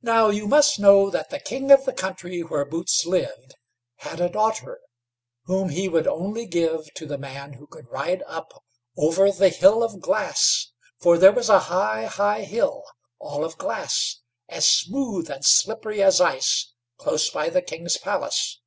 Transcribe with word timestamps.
Now, 0.00 0.30
you 0.30 0.48
must 0.48 0.78
know 0.78 1.10
that 1.10 1.28
the 1.28 1.38
king 1.38 1.70
of 1.70 1.84
the 1.84 1.92
country 1.92 2.40
where 2.40 2.64
Boots 2.64 3.04
lived 3.04 3.56
had 3.96 4.18
a 4.18 4.30
daughter, 4.30 4.80
whom 5.44 5.68
he 5.68 5.90
would 5.90 6.06
only 6.06 6.46
give 6.46 6.86
to 6.94 7.04
the 7.04 7.18
man 7.18 7.52
who 7.52 7.66
could 7.66 7.86
ride 7.90 8.22
up 8.26 8.64
over 8.96 9.30
the 9.30 9.50
hill 9.50 9.82
of 9.84 10.00
glass, 10.00 10.72
for 11.02 11.18
there 11.18 11.32
was 11.32 11.50
a 11.50 11.58
high, 11.68 12.06
high 12.06 12.44
hill, 12.44 12.82
all 13.18 13.44
of 13.44 13.58
glass, 13.58 14.22
as 14.48 14.66
smooth 14.66 15.28
and 15.30 15.44
slippery 15.44 16.02
as 16.02 16.18
ice, 16.18 16.72
close 16.98 17.28
by 17.28 17.50
the 17.50 17.60
King's 17.60 17.98
palace. 17.98 18.62